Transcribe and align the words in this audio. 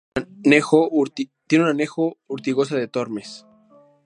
Tiene 1.47 1.63
un 1.65 1.69
anejo: 1.69 2.17
Ortigosa 2.25 2.75
de 2.75 2.87
Tormes. 2.87 3.45